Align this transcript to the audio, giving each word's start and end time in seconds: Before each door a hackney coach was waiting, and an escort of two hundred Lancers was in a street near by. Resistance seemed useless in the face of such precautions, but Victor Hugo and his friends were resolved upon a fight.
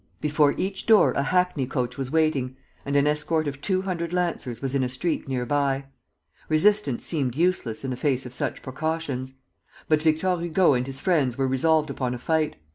Before 0.19 0.55
each 0.57 0.87
door 0.87 1.11
a 1.11 1.21
hackney 1.21 1.67
coach 1.67 1.95
was 1.95 2.09
waiting, 2.09 2.55
and 2.87 2.95
an 2.95 3.05
escort 3.05 3.47
of 3.47 3.61
two 3.61 3.83
hundred 3.83 4.13
Lancers 4.13 4.59
was 4.59 4.73
in 4.73 4.81
a 4.83 4.89
street 4.89 5.27
near 5.27 5.45
by. 5.45 5.85
Resistance 6.49 7.05
seemed 7.05 7.35
useless 7.35 7.83
in 7.85 7.91
the 7.91 7.95
face 7.95 8.25
of 8.25 8.33
such 8.33 8.63
precautions, 8.63 9.33
but 9.87 10.01
Victor 10.01 10.39
Hugo 10.39 10.73
and 10.73 10.87
his 10.87 10.99
friends 10.99 11.37
were 11.37 11.47
resolved 11.47 11.91
upon 11.91 12.15
a 12.15 12.17
fight. 12.17 12.55